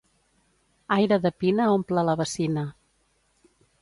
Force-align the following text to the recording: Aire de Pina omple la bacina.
Aire 0.95 1.19
de 1.25 1.31
Pina 1.43 1.67
omple 1.75 2.07
la 2.09 2.17
bacina. 2.23 2.65